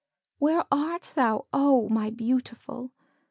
Where 0.39 0.65
art 0.71 1.11
thou, 1.15 1.45
oh! 1.53 1.87
my 1.87 2.09
Beautiful? 2.09 2.91